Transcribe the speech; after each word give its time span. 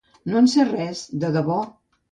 No 0.31 0.39
en 0.43 0.49
sé 0.53 0.65
res, 0.71 1.05
de 1.25 1.33
debò. 1.39 1.61